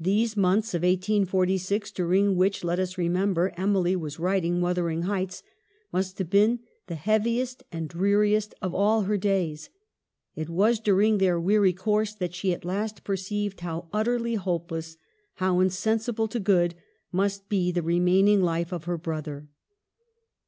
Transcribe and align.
These 0.00 0.36
months 0.36 0.74
of 0.74 0.82
1846 0.82 1.92
during 1.92 2.34
which, 2.34 2.64
let 2.64 2.80
us 2.80 2.98
remember, 2.98 3.52
Emily 3.56 3.94
was 3.94 4.18
writing' 4.18 4.60
Wuthering 4.60 5.02
Heights,' 5.02 5.44
must 5.92 6.18
have 6.18 6.28
been 6.28 6.58
the 6.88 6.96
heav 6.96 7.22
iest 7.22 7.62
and 7.70 7.88
dreariest 7.88 8.54
of 8.60 8.72
her 9.06 9.16
days; 9.16 9.70
it 10.34 10.50
was 10.50 10.80
during 10.80 11.18
their 11.18 11.38
weary 11.38 11.72
course 11.72 12.12
that 12.12 12.34
she 12.34 12.52
at 12.52 12.64
last 12.64 13.04
perceived 13.04 13.60
how 13.60 13.86
utterly 13.92 14.34
hopeless, 14.34 14.96
how 15.34 15.60
insensible 15.60 16.26
to 16.26 16.40
good, 16.40 16.74
must 17.12 17.48
be 17.48 17.70
the 17.70 17.82
remaining 17.82 18.42
life 18.42 18.72
of 18.72 18.82
her 18.86 18.98
brother. 18.98 19.46